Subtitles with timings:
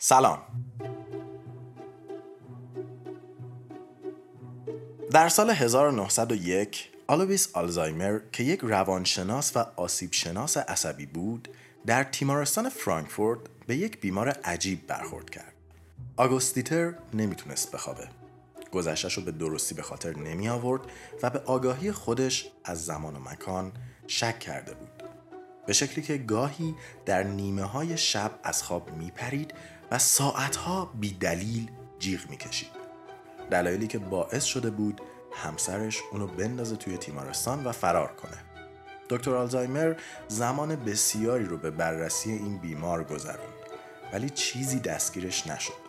[0.00, 0.38] سلام.
[5.10, 11.48] در سال 1901 آلویس آلزایمر که یک روانشناس و آسیب شناس عصبی بود
[11.86, 15.52] در تیمارستان فرانکفورت به یک بیمار عجیب برخورد کرد.
[16.16, 18.08] آگوستیتر نمی‌تونست بخوابه.
[18.72, 20.82] گذشتش رو به درستی به خاطر نمی آورد
[21.22, 23.72] و به آگاهی خودش از زمان و مکان
[24.06, 25.02] شک کرده بود.
[25.66, 26.74] به شکلی که گاهی
[27.06, 29.54] در نیمه های شب از خواب می پرید
[29.90, 32.70] و ساعتها بی دلیل جیغ می کشید.
[33.50, 35.00] دلایلی که باعث شده بود
[35.32, 38.38] همسرش اونو بندازه توی تیمارستان و فرار کنه.
[39.10, 39.94] دکتر آلزایمر
[40.28, 43.58] زمان بسیاری رو به بررسی این بیمار گذروند
[44.12, 45.88] ولی چیزی دستگیرش نشد.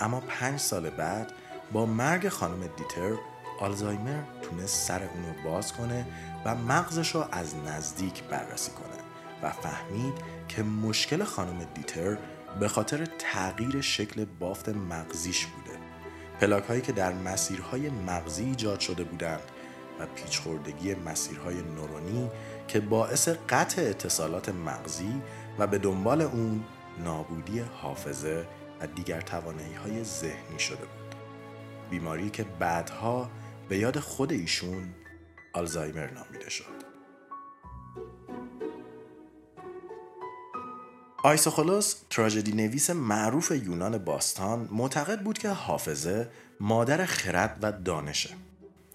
[0.00, 1.32] اما پنج سال بعد
[1.72, 3.12] با مرگ خانم دیتر
[3.60, 6.06] آلزایمر تونست سر اونو باز کنه
[6.44, 8.97] و مغزش رو از نزدیک بررسی کنه
[9.42, 10.14] و فهمید
[10.48, 12.18] که مشکل خانم دیتر
[12.60, 15.78] به خاطر تغییر شکل بافت مغزیش بوده.
[16.40, 19.42] پلاک هایی که در مسیرهای مغزی ایجاد شده بودند
[20.00, 22.30] و پیچخوردگی مسیرهای نورونی
[22.68, 25.22] که باعث قطع اتصالات مغزی
[25.58, 26.64] و به دنبال اون
[27.04, 28.46] نابودی حافظه
[28.80, 31.14] و دیگر توانایی های ذهنی شده بود.
[31.90, 33.30] بیماری که بعدها
[33.68, 34.94] به یاد خود ایشون
[35.52, 36.77] آلزایمر نامیده شد.
[41.22, 46.28] آیسوخولوس تراژدی نویس معروف یونان باستان معتقد بود که حافظه
[46.60, 48.30] مادر خرد و دانشه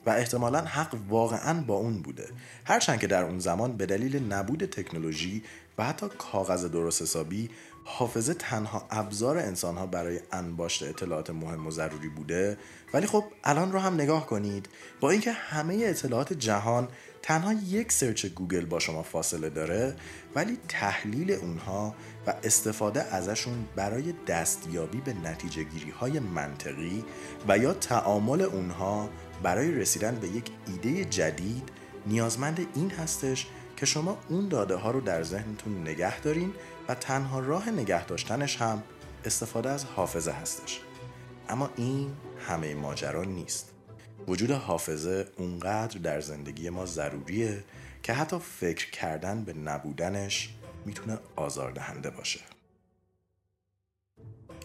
[0.06, 2.28] و احتمالا حق واقعا با اون بوده.
[2.66, 5.44] هرچند که در اون زمان به دلیل نبود تکنولوژی
[5.78, 7.50] و حتی کاغذ درست حسابی
[7.86, 12.58] حافظه تنها ابزار انسان ها برای انباشت اطلاعات مهم و ضروری بوده.
[12.94, 14.70] ولی خب الان رو هم نگاه کنید.
[15.00, 16.88] با اینکه همه اطلاعات جهان
[17.24, 19.96] تنها یک سرچ گوگل با شما فاصله داره
[20.36, 21.96] ولی تحلیل اونها
[22.28, 27.04] و استفاده ازشون برای دستیابی به نتیجه گیری های منطقی
[27.48, 29.10] و یا تعامل اونها
[29.44, 31.70] برای رسیدن به یک ایده جدید
[32.08, 33.48] نیازمند این هستش
[33.78, 36.54] که شما اون داده ها رو در ذهنتون نگه دارین
[36.88, 38.84] و تنها راه نگه داشتنش هم
[39.26, 40.82] استفاده از حافظه هستش.
[41.50, 42.12] اما این
[42.48, 43.73] همه ماجرا نیست.
[44.28, 47.64] وجود حافظه اونقدر در زندگی ما ضروریه
[48.04, 50.50] که حتی فکر کردن به نبودنش
[50.86, 52.40] می‌تونه آزاردهنده باشه.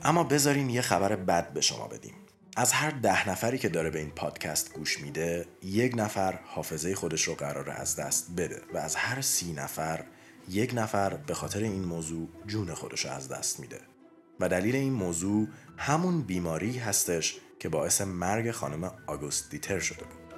[0.03, 2.15] اما بذارین یه خبر بد به شما بدیم.
[2.57, 7.23] از هر ده نفری که داره به این پادکست گوش میده یک نفر حافظه خودش
[7.23, 10.05] رو قراره از دست بده و از هر سی نفر
[10.49, 13.81] یک نفر به خاطر این موضوع جون خودش رو از دست میده.
[14.41, 20.35] و دلیل این موضوع همون بیماری هستش که باعث مرگ خانم آگوست دیتر شده بود.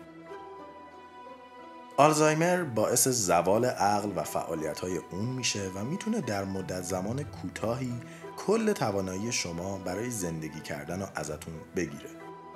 [1.97, 8.01] آلزایمر باعث زوال عقل و فعالیت های اون میشه و می‌تونه در مدت زمان کوتاهی
[8.37, 12.11] کل توانایی شما برای زندگی کردن رو ازتون بگیره.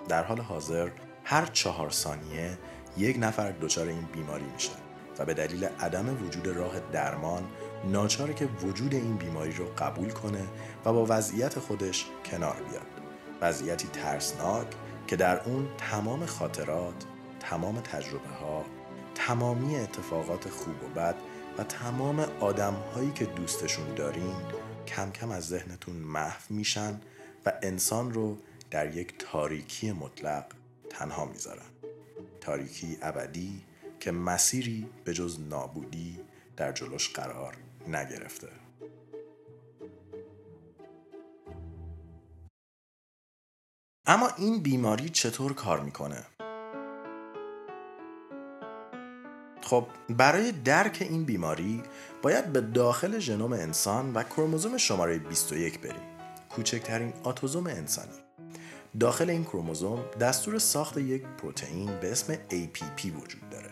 [0.09, 0.91] در حال حاضر
[1.25, 2.59] هر چهار ثانیه
[2.97, 4.71] یک نفر دچار این بیماری میشه
[5.19, 7.43] و به دلیل عدم وجود راه درمان
[7.85, 10.43] ناچاره که وجود این بیماری رو قبول کنه
[10.85, 12.94] و با وضعیت خودش کنار بیاد.
[13.41, 14.67] وضعیتی ترسناک
[15.07, 17.05] که در اون تمام خاطرات
[17.41, 18.65] تمام تجربه ها
[19.15, 21.15] تمامی اتفاقات خوب و بد
[21.59, 24.37] و تمام آدم هایی که دوستشون دارین
[24.87, 27.01] کم کم از ذهنتون محو میشن
[27.47, 28.39] و انسان رو
[28.71, 30.45] در یک تاریکی مطلق
[30.91, 31.67] تنها می‌ذارن.
[32.41, 33.63] تاریکی ابدی
[34.01, 36.21] که مسیری به جز نابودی
[36.57, 37.57] در جلوش قرار
[37.89, 38.49] نگرفته.
[44.07, 46.25] اما این بیماری چطور کار می‌کنه؟
[49.63, 51.83] خب برای درک این بیماری
[52.23, 56.03] باید به داخل ژنوم انسان و کروموزوم شماره 21 بریم.
[56.51, 58.13] کوچکترین آتوزوم انسانی.
[59.01, 63.71] داخل این کروموزوم دستور ساخت یک پروتئین به اسم APP وجود داره.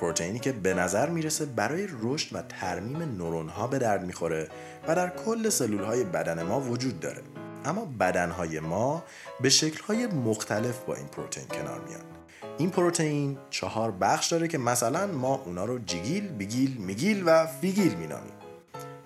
[0.00, 4.48] پروتئینی که به نظر می‌رسه برای رشد و ترمیم نورون ها به درد می‌خوره
[4.88, 7.22] و در کل سلول های بدن ما وجود داره.
[7.66, 9.04] اما بدن های ما
[9.40, 12.00] به شکل های مختلف با این پروتئین کنار میان.
[12.58, 17.94] این پروتئین چهار بخش داره که مثلا ما اونا رو جیگیل، بیگیل، میگیل و فیگیل
[17.94, 18.32] مینامیم.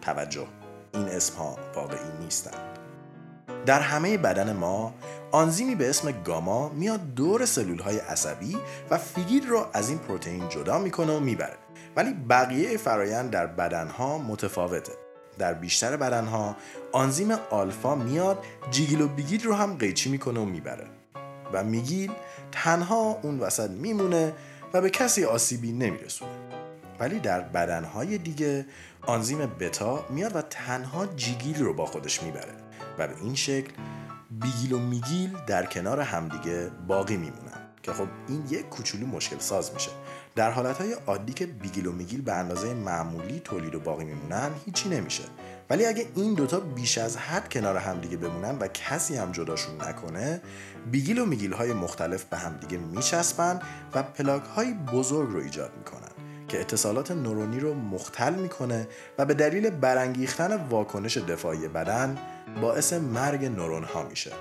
[0.03, 0.47] توجه
[0.95, 2.79] این اسم ها واقعی نیستند
[3.67, 4.95] در همه بدن ما
[5.33, 8.59] آنزیمی به اسم گاما میاد دور سلول های عصبی
[8.91, 11.57] و فیگیل رو از این پروتئین جدا می‌کنه و می‌بره.
[11.97, 14.93] ولی بقیه فرایند در بدنها متفاوته.
[15.39, 16.57] در بیشتر بدنها
[16.93, 20.87] آنزیم آلفا میاد جیگیل و بیگیل رو هم قیچی می‌کنه و می‌بره.
[21.53, 22.13] و میگیل
[22.53, 24.33] تنها اون وسط میمونه
[24.75, 26.31] و به کسی آسیبی نمیرسونه.
[27.01, 28.67] ولی در بدنهای دیگه
[29.03, 32.55] آنزیم بتا میاد و تنها جیگیل رو با خودش می‌بره.
[32.99, 33.73] و به این شکل
[34.31, 37.71] بیگیل و میگیل در کنار همدیگه باقی میمونن.
[37.83, 39.91] که خب این یک کوچولو مشکل ساز میشه.
[40.37, 44.89] در حالتهای عادی که بیگیل و میگیل به اندازه معمولی تولید و باقی میمونن هیچی
[44.89, 45.23] نمیشه.
[45.71, 50.41] ولی اگه این دوتا بیش از حد کنار همدیگه بمونن و کسی هم جداشون نکنه
[50.91, 53.61] بیگیل و میگیل های مختلف به همدیگه میچسبن
[53.95, 56.11] و پلاک های بزرگ رو ایجاد می‌کنن
[56.49, 58.89] که اتصالات نورونی رو مختل می‌کنه
[59.19, 62.19] و به دلیل برانگیختن واکنش دفاعی بدن
[62.61, 64.33] باعث مرگ نورون ها میشه.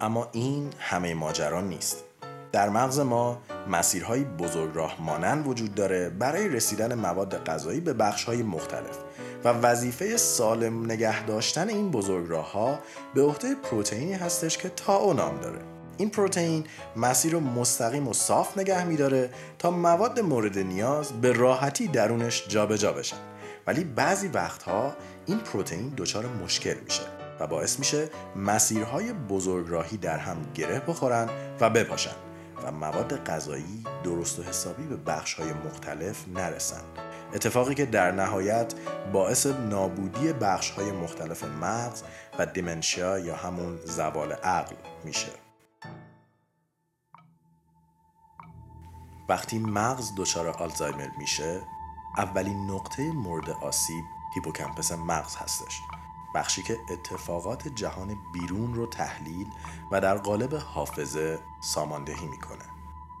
[0.00, 2.04] اما این همه ماجرا نیست.
[2.52, 8.42] در مغز ما مسیرهای بزرگ راه مانند وجود داره برای رسیدن مواد غذایی به بخشهای
[8.42, 8.98] مختلف
[9.44, 12.78] و وظیفه سالم نگه داشتن این بزرگ راه ها
[13.14, 15.58] به عهده پروتئینی هستش که تاو نام داره.
[15.96, 16.64] این پروتئین
[16.96, 22.76] مسیر رو مستقیم و صاف نگه میداره تا مواد مورد نیاز به راحتی درونش جابجا
[22.76, 23.16] جا بشن.
[23.66, 24.92] ولی بعضی وقتها
[25.26, 27.02] این پروتئین دچار مشکل میشه
[27.40, 31.28] و باعث میشه مسیرهای بزرگراهی در هم گره بخورن
[31.60, 32.27] و بپاشن.
[32.64, 36.82] و مواد غذایی درست و حسابی به بخش های مختلف نرسن
[37.34, 38.74] اتفاقی که در نهایت
[39.12, 42.02] باعث نابودی بخش های مختلف مغز
[42.38, 45.32] و دیمنشیا یا همون زوال عقل میشه.
[49.28, 51.60] وقتی مغز دچار آلزایمر میشه
[52.18, 55.80] اولین نقطه مورد آسیب هیپوکمپس مغز هستش.
[56.34, 59.46] بخشی که اتفاقات جهان بیرون رو تحلیل
[59.92, 62.64] و در قالب حافظه ساماندهی می‌کنه.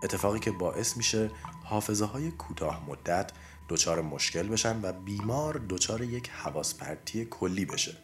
[0.02, 1.30] اتفاقی که باعث میشه
[1.64, 3.32] حافظه های کوتاه مدت
[3.68, 7.96] دچار مشکل بشن و بیمار دچار یک حواس پرتی کلی بشه.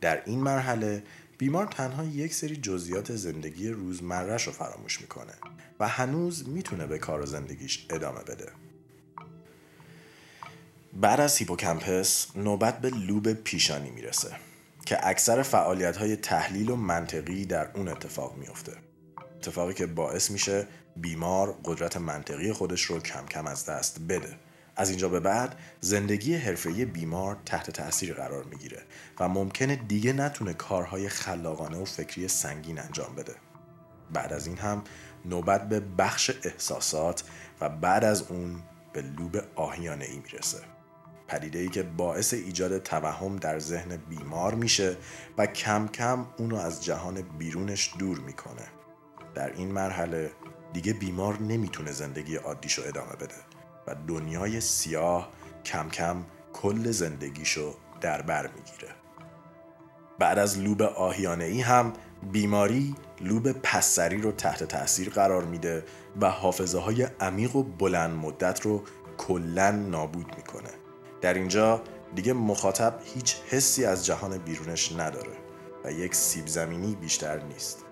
[0.00, 1.02] در این مرحله
[1.38, 5.32] بیمار تنها یک سری جزئیات زندگی روزمرهش رو فراموش می‌کنه
[5.80, 8.52] و هنوز می‌تونه به کار زندگیش ادامه بده.
[11.00, 14.30] بعد از هیپوکمپس نوبت به لوب پیشانی می‌رسه
[14.86, 18.72] که اکثر فعالیت های تحلیل و منطقی در اون اتفاق میفته
[19.36, 20.66] اتفاقی که باعث میشه
[20.96, 24.36] بیمار قدرت منطقی خودش رو کم کم از دست بده.
[24.76, 28.82] از اینجا به بعد زندگی حرفه‌ای بیمار تحت تاثیر قرار می‌گیره
[29.20, 33.34] و ممکنه دیگه نتونه کارهای خلاقانه و فکری سنگین انجام بده.
[34.12, 34.82] بعد از این هم
[35.24, 37.24] نوبت به بخش احساسات
[37.60, 38.62] و بعد از اون
[38.92, 40.75] به لوب آهیانه ای می‌رسه.
[41.28, 44.96] پدیده ای که باعث ایجاد توهم در ذهن بیمار میشه
[45.38, 48.66] و کم کم اونو از جهان بیرونش دور می‌کنه.
[49.34, 50.30] در این مرحله
[50.72, 53.34] دیگه بیمار نمی‌تونه زندگی عادیشو ادامه بده
[53.86, 55.32] و دنیای سیاه
[55.64, 58.94] کم کم کل زندگیشو در بر می‌گیره.
[60.18, 61.92] بعد از لوب آهیانه ای هم
[62.32, 65.84] بیماری لوب پسری رو تحت تاثیر قرار میده
[66.20, 68.82] و حافظه های عمیق و بلند مدت رو
[69.18, 70.70] کلا نابود می‌کنه.
[71.20, 71.82] در اینجا
[72.14, 75.36] دیگه مخاطب هیچ حسی از جهان بیرونش نداره
[75.84, 77.84] و یک سیب زمینی بیشتر نیست.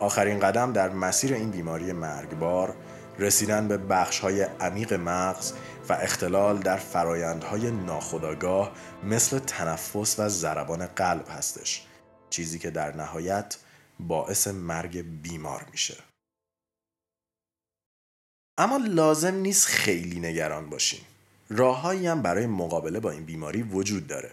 [0.00, 2.76] آخرین قدم در مسیر این بیماری مرگبار
[3.18, 5.52] رسیدن به بخش های عمیق مغز
[5.88, 8.72] و اختلال در فرایندهای ناخودآگاه
[9.04, 11.86] مثل تنفس و ضربان قلب هستش
[12.30, 13.56] چیزی که در نهایت
[14.00, 15.96] باعث مرگ بیمار میشه.
[18.58, 21.00] اما لازم نیست خیلی نگران باشیم.
[21.56, 24.30] راههایی هم برای مقابله با این بیماری وجود داره.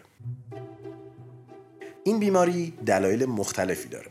[2.04, 4.07] این بیماری دلایل مختلفی داره.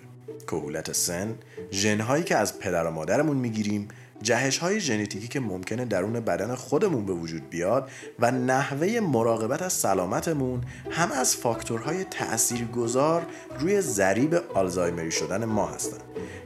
[0.47, 1.35] کهولت سن
[1.71, 3.89] ژنهایی که از پدر و مادرمون می‌گیریم
[4.23, 9.73] جهش های ژنتیکی که ممکنه درون بدن خودمون به وجود بیاد و نحوه مراقبت از
[9.73, 10.61] سلامتمون
[10.91, 13.27] هم از فاکتورهای تاثیرگذار
[13.59, 15.99] روی ضریب آلزایمری شدن ما هستن.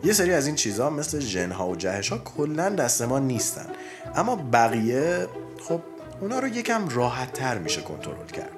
[0.04, 3.66] یه سری از این چیزها مثل ژنها و جهش ها کلا دست ما نیستن.
[4.14, 5.26] اما بقیه
[5.60, 5.80] خب
[6.22, 8.52] اونا رو یکم راحت تر میشه کنترل کرد.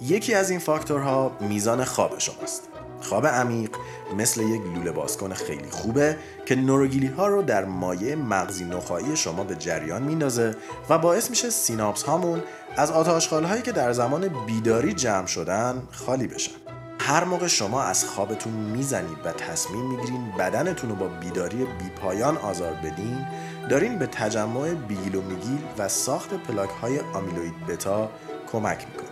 [0.00, 2.62] یکی از این فاکتورها میزان خواب شماست.
[3.00, 3.70] خواب عمیق
[4.16, 9.44] مثل یک لوله بازکن خیلی خوبه که نوروگیلی ها رو در مایه مغزی نخایی شما
[9.44, 10.54] به جریان میندازه
[10.88, 12.42] و باعث میشه سیناپس هامون
[12.76, 16.52] از آتاشخال هایی که در زمان بیداری جمع شدن خالی بشن.
[17.00, 22.72] هر موقع شما از خوابتون می‌زنید و تصمیم می‌گیرین بدنتون رو با بیداری بیپایان آزار
[22.72, 23.26] بدین
[23.68, 28.10] دارین به تجمع بیگیل و میگیل و ساخت پلاک های آمیلوید بتا
[28.52, 29.08] کمک می‌کنید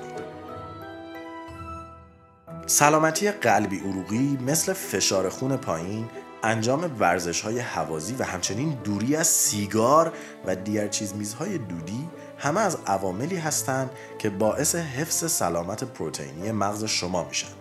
[2.67, 6.09] سلامتی قلبی عروقی مثل فشار خون پایین
[6.43, 10.13] انجام ورزش های حوازی و همچنین دوری از سیگار
[10.47, 12.09] و دیگر چیز میزهای دودی
[12.39, 17.53] همه از عواملی هستند که باعث حفظ سلامت پروتئینی مغز شما میشن.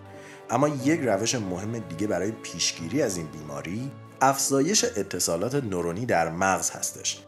[0.50, 6.70] اما یک روش مهم دیگه برای پیشگیری از این بیماری افزایش اتصالات نورونی در مغز
[6.70, 7.20] هستش.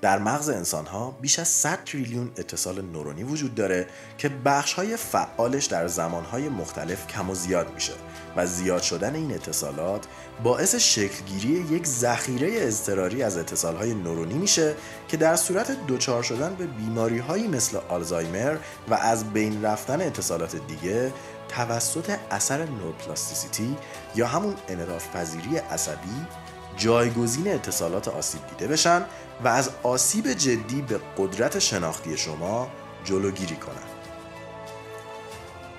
[0.00, 3.86] در مغز انسان ها بیش از 100 تریلیون اتصال نورونی وجود داره
[4.18, 7.92] که بخش های فعالش در زمان های مختلف کم و زیاد میشه
[8.36, 10.06] و زیاد شدن این اتصالات
[10.42, 14.74] باعث شکلگیری یک ذخیره اضطراری از اتصال های نورونی میشه
[15.08, 18.56] که در صورت دچار شدن به بیماری هایی مثل آلزایمر
[18.88, 21.12] و از بین رفتن اتصالات دیگه
[21.50, 23.76] توسط اثر نورپلاستیسیتی
[24.14, 26.26] یا همون انعطاف پذیری عصبی
[26.76, 29.04] جایگزین اتصالات آسیب دیده بشن
[29.44, 32.68] و از آسیب جدی به قدرت شناختی شما
[33.04, 34.00] جلوگیری کنن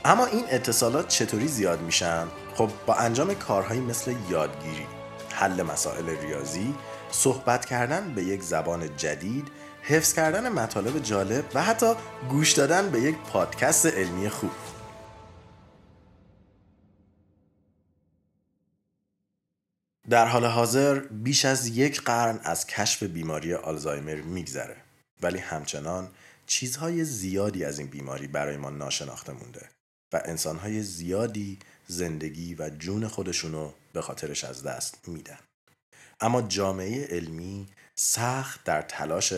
[0.06, 4.88] اما این اتصالات چطوری زیاد میشن؟ خب با انجام کارهایی مثل یادگیری،
[5.34, 6.76] حل مسائل ریاضی،
[7.12, 9.48] صحبت کردن به یک زبان جدید،
[9.82, 11.94] حفظ کردن مطالب جالب و حتی
[12.30, 14.52] گوش دادن به یک پادکست علمی خوب.
[20.12, 24.76] در حال حاضر بیش از یک قرن از کشف بیماری آلزایمر میگذره.
[25.22, 26.08] ولی همچنان
[26.48, 29.70] چیزهای زیادی از این بیماری برای ما ناشناخته مونده
[30.14, 35.40] و انسانهای زیادی زندگی و جون خودشونو به خاطرش از دست میدن.
[36.22, 39.34] اما جامعه علمی سخت در تلاش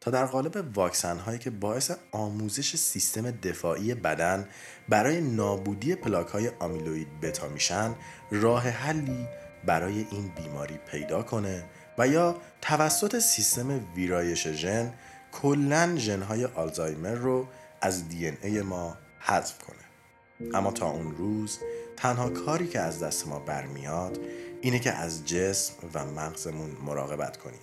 [0.00, 4.48] تا در قالب واکسن هایی که باعث آموزش سیستم دفاعی بدن
[4.88, 7.94] برای نابودی پلاک های آمیلوید بتا میشن
[8.30, 9.26] راه حلی
[9.66, 11.64] برای این بیماری پیدا کنه
[11.98, 14.92] و یا توسط سیستم ویرایش ژن
[15.32, 17.46] کلا ژنهای آلزایمر رو
[17.80, 19.78] از دی ای ما حذف کنه.
[20.54, 21.58] اما تا اون روز
[21.96, 24.18] تنها کاری که از دست ما برمیاد
[24.60, 27.60] اینه که از جسم و مغزمون مراقبت کنیم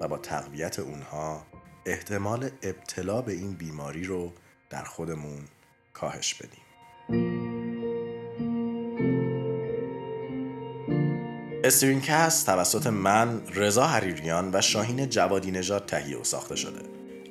[0.00, 1.46] و با تقویت اونها
[1.86, 4.32] احتمال ابتلا به این بیماری رو
[4.70, 5.44] در خودمون
[5.92, 7.45] کاهش بدیم.
[11.66, 16.80] استرینکست توسط من رضا حریریان و شاهین جوادی نژاد تهیه و ساخته شده.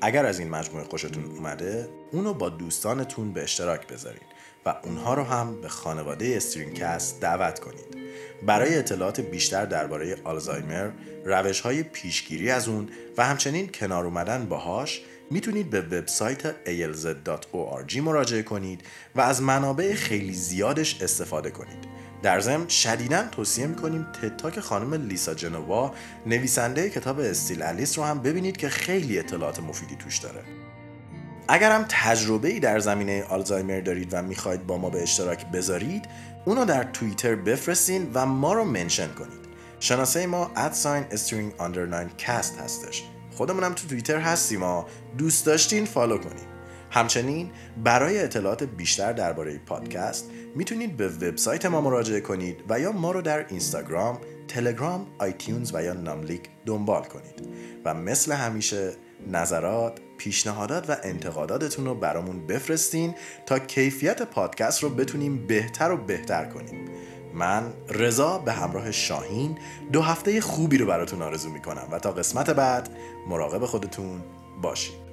[0.02, 4.28] اگر از این مجموعه خوشتون اومده اونو با دوستانتون به اشتراک بذارین
[4.66, 7.98] و اونها رو هم به خانواده استرینکست دعوت کنید.
[8.46, 10.90] برای اطلاعات بیشتر درباره آلزایمر
[11.26, 15.02] روش های پیشگیری از اون و همچنین کنار اومدن باهاش
[15.32, 18.82] می‌تونید به وبسایت alz.org مراجعه کنید
[19.16, 22.05] و از منابع خیلی زیادش استفاده کنید.
[22.26, 25.94] در ضمن شدیدا توصیه می‌کنیم تتاک خانم لیسا جنوا
[26.26, 30.42] نویسنده کتاب Still Alice رو هم ببینید که خیلی اطلاعات مفیدی توش داره.
[31.48, 36.06] اگر هم تجربه ای در زمینه آلزایمر دارید و می‌خواید با ما به اشتراک بذارید
[36.46, 39.46] اونو در توییتر بفرستین و ما رو mention کنید.
[39.80, 43.04] شناسه ما at sign String Undercast هستش.
[43.36, 44.86] خودمونم تو توییتر هستیم ما
[45.18, 46.55] دوست داشتین follow کنید
[46.96, 47.52] همچنین
[47.84, 53.22] برای اطلاعات بیشتر درباره پادکست می‌تونید به وبسایت ما مراجعه کنید و یا ما رو
[53.22, 57.48] در اینستاگرام، تلگرام، آیتیونز و یا ناملیک دنبال کنید.
[57.86, 58.92] و مثل همیشه
[59.28, 66.46] نظرات، پیشنهادات و انتقاداتتون رو برامون بفرستین تا کیفیت پادکست رو بتونیم بهتر و بهتر
[66.46, 66.90] کنیم.
[67.34, 69.58] من رضا به همراه شاهین
[69.92, 72.90] دو هفته خوبی رو براتون آرزو می‌کنم و تا قسمت بعد
[73.28, 74.22] مراقب خودتون
[74.62, 75.05] باشید